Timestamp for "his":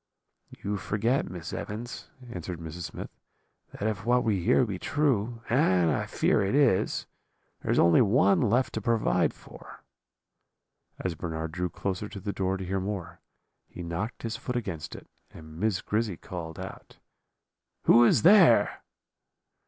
14.23-14.37